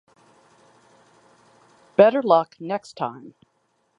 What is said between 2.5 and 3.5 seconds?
next time.